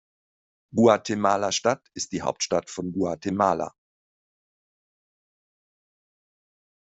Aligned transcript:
Guatemala-Stadt 0.73 1.91
ist 1.93 2.11
die 2.11 2.23
Hauptstadt 2.23 2.71
von 2.71 2.91
Guatemala. 2.91 3.71